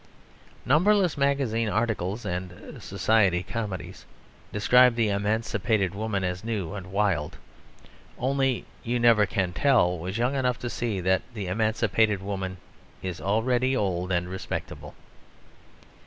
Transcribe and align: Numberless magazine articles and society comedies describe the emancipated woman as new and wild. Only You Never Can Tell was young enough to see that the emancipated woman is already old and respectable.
Numberless 0.65 1.15
magazine 1.15 1.69
articles 1.69 2.25
and 2.25 2.81
society 2.81 3.43
comedies 3.43 4.07
describe 4.51 4.95
the 4.95 5.09
emancipated 5.09 5.93
woman 5.93 6.23
as 6.23 6.43
new 6.43 6.73
and 6.73 6.91
wild. 6.91 7.37
Only 8.17 8.65
You 8.83 8.99
Never 8.99 9.27
Can 9.27 9.53
Tell 9.53 9.95
was 9.99 10.17
young 10.17 10.33
enough 10.33 10.57
to 10.61 10.71
see 10.71 11.01
that 11.01 11.21
the 11.35 11.45
emancipated 11.45 12.19
woman 12.19 12.57
is 13.03 13.21
already 13.21 13.75
old 13.77 14.11
and 14.11 14.27
respectable. 14.27 14.95